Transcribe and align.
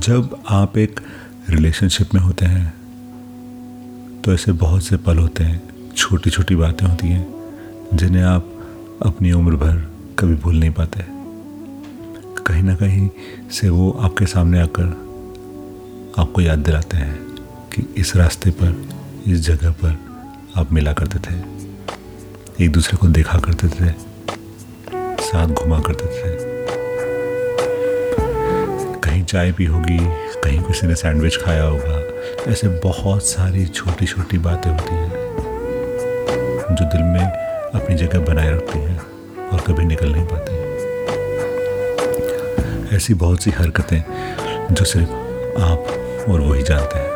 जब 0.00 0.36
आप 0.48 0.76
एक 0.78 1.00
रिलेशनशिप 1.50 2.14
में 2.14 2.20
होते 2.20 2.46
हैं 2.46 4.22
तो 4.22 4.32
ऐसे 4.32 4.52
बहुत 4.52 4.82
से 4.82 4.96
पल 4.96 5.18
होते 5.18 5.44
हैं 5.44 5.92
छोटी 5.96 6.30
छोटी 6.30 6.56
बातें 6.56 6.86
होती 6.86 7.08
हैं, 7.08 7.26
जिन्हें 7.94 8.22
आप 8.22 8.46
अपनी 9.02 9.32
उम्र 9.32 9.56
भर 9.56 9.76
कभी 10.18 10.34
भूल 10.34 10.58
नहीं 10.58 10.70
पाते। 10.70 11.04
कहीं 12.46 12.62
ना 12.62 12.74
कहीं 12.74 13.08
से 13.50 13.68
वो 13.68 13.90
आपके 14.00 14.26
सामने 14.26 14.60
आकर 14.60 14.86
आपको 16.18 16.40
याद 16.40 16.58
दिलाते 16.58 16.96
हैं 16.96 17.16
कि 17.74 17.86
इस 17.96 18.16
रास्ते 18.16 18.50
पर, 18.50 18.74
इस 19.26 19.40
जगह 19.40 19.70
पर 19.84 19.98
आप 20.56 20.72
मिला 20.72 20.92
करते 20.92 21.18
थे। 21.20 21.38
एक 22.64 22.72
दूसरे 22.72 22.96
को 22.96 23.08
देखा 23.08 23.38
करते 23.38 23.68
थे, 23.68 23.92
साथ 25.22 25.46
घुमा 25.48 25.80
करते 25.80 26.06
थे। 26.06 26.49
चाय 29.30 29.50
पी 29.52 29.64
होगी, 29.64 29.98
कहीं 30.44 30.60
किसी 30.62 30.86
ने 30.86 30.94
सैंडविच 30.94 31.36
खाया 31.36 31.62
होगा, 31.62 31.98
ऐसे 32.52 32.68
बहुत 32.68 33.22
सारी 33.22 33.66
छोटी 33.66 34.06
छोटी 34.06 34.38
बातें 34.38 34.70
होती 34.70 34.94
हैं, 34.94 35.10
जो 36.74 36.84
दिल 36.84 37.02
में 37.02 37.24
अपनी 37.74 37.96
जगह 37.96 38.24
बनाए 38.24 38.50
रखती 38.50 38.78
हैं 38.78 38.98
और 39.48 39.60
कभी 39.60 39.84
निकल 39.84 40.12
नहीं 40.12 40.24
पाती। 40.26 40.52
ऐसी 42.96 43.14
बहुत 43.14 43.42
सी 43.42 43.50
हरकतें 43.50 44.02
जो 44.72 44.84
सिर्फ़ 44.84 45.10
आप 45.62 46.26
और 46.30 46.40
वही 46.40 46.62
जानते 46.62 46.98
हैं। 46.98 47.08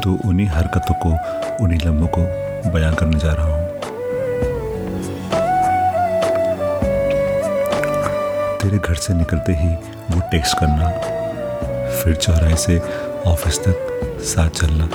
तो 0.00 0.18
उन्हीं 0.28 0.48
हरकतों 0.48 0.94
को, 0.94 1.10
उन्हीं 1.64 1.80
लम्हों 1.86 2.08
को 2.18 2.22
बयान 2.72 2.94
करने 2.94 3.18
जा 3.18 3.32
रहा 3.32 3.46
हूँ। 3.46 3.63
तेरे 8.74 8.88
घर 8.88 8.94
से 8.96 9.14
निकलते 9.14 9.52
ही 9.52 9.68
वो 10.10 10.20
टेक्स्ट 10.30 10.58
करना, 10.58 10.86
फिर 11.96 12.14
चौराहे 12.16 12.56
से 12.56 12.78
ऑफ़िस 13.26 13.58
तक 13.58 13.76
साथ 14.24 14.48
चलना। 14.50 14.86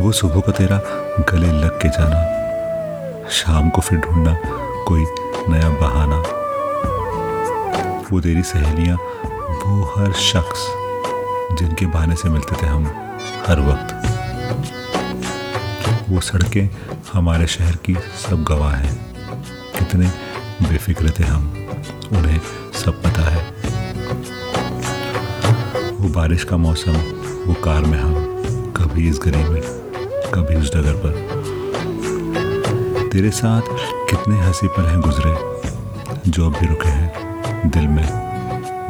वो 0.00 0.12
सुबह 0.12 0.40
को 0.40 0.52
तेरा 0.52 0.78
गले 1.30 1.52
लग 1.52 1.78
के 1.82 1.88
जाना, 1.88 2.20
शाम 3.30 3.70
को 3.70 3.80
फिर 3.80 3.98
ढूंढना 3.98 4.36
कोई 4.88 5.04
नया 5.48 5.70
बहाना। 5.80 6.18
वो 8.12 8.20
तेरी 8.20 8.42
सहेलियाँ, 8.42 8.96
वो 8.96 9.94
हर 9.96 10.12
शख्स 10.22 10.68
जिनके 11.58 11.86
बहाने 11.86 12.16
से 12.16 12.28
मिलते 12.28 12.62
थे 12.62 12.66
हम 12.66 12.84
हर 13.48 13.60
वक्त। 13.70 13.88
वो 16.10 16.20
सड़कें 16.22 16.68
हमारे 17.12 17.46
शहर 17.48 17.76
की 17.86 17.94
सब 18.20 18.44
गवाह 18.44 18.74
हैं। 18.74 18.94
कितने 19.78 20.10
बेफिक्र 20.62 21.10
थे 21.10 21.24
हम। 21.24 21.42
उन्हें 22.12 22.40
सब 22.84 23.02
पता 23.02 23.22
है। 23.22 23.50
वो 25.92 26.08
बारिश 26.08 26.44
का 26.44 26.56
मौसम, 26.56 26.92
वो 27.46 27.54
कार 27.54 27.82
में 27.82 27.98
हम, 27.98 28.14
कभी 28.76 29.08
इस 29.08 29.20
गली 29.24 29.44
में, 29.44 29.62
कभी 30.34 30.54
उस 30.54 30.76
डगर 30.76 30.92
पर। 30.92 31.12
तेरे 33.12 33.30
साथ 33.30 33.62
कितने 34.10 34.40
हँसी 34.40 34.68
पल 34.68 34.82
हैं 34.82 35.00
गुजरे, 35.00 35.60
जो 36.30 36.50
अब 36.50 36.56
भी 36.60 36.66
रुके 36.66 36.88
हैं 36.88 37.12
दिल 37.70 37.88
में, 37.88 38.08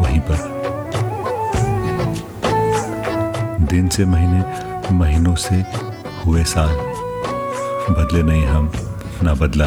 वहीं 0.01 0.21
पर। 0.21 0.57
दिन 3.61 3.89
से 3.89 4.05
महीने, 4.05 4.45
महीनों 4.95 5.35
से 5.35 5.65
हुए 6.27 6.45
साल, 6.45 6.77
बदले 7.95 8.23
नहीं 8.23 8.47
हम, 8.47 8.73
ना 9.23 9.35
बदला 9.35 9.67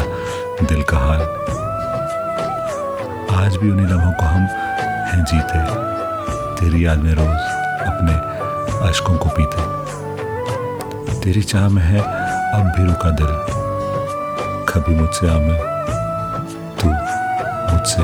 दिल 0.62 0.82
का 0.82 0.98
हाल। 0.98 1.40
आज 3.40 3.56
भी 3.56 3.70
उन्हीं 3.70 3.86
लम्हों 3.86 4.12
को 4.12 4.22
हम 4.22 4.42
हैं 5.10 5.24
जीते। 5.24 5.58
तेरी 6.60 6.86
याद 6.86 6.98
में 6.98 7.14
रोज 7.14 7.40
अपने 7.86 8.14
अशकों 8.88 9.16
को 9.16 9.28
पीते। 9.28 9.62
तेरी 11.20 11.42
चाह 11.42 11.68
में 11.68 11.82
है 11.82 12.00
अब 12.54 12.72
भी 12.76 12.84
रुका 12.84 13.10
दिल। 13.10 13.26
कभी 14.68 14.94
मुझसे 14.94 15.28
आ 15.28 15.38
में 15.38 15.58
तू 16.80 16.88
मुझसे 17.72 18.02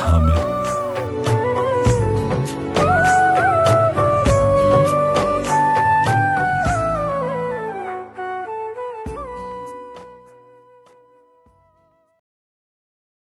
हाँ 0.00 0.20
मैं 0.20 0.36